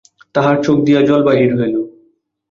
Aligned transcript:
তাহার 0.35 0.55
চোখ 0.63 0.77
দিয়া 0.85 1.01
জল 1.01 1.21
বাহির 1.23 1.51
হইল। 1.55 1.75